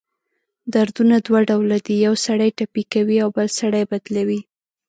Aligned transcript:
دردونه 0.73 1.15
دوه 1.25 1.39
ډؤله 1.49 1.77
دی: 1.85 1.95
یؤ 2.05 2.15
سړی 2.25 2.49
ټپي 2.57 2.83
کوي 2.93 3.17
اؤ 3.23 3.29
بل 3.35 3.47
سړی 3.59 3.83
بدلؤي. 3.91 4.39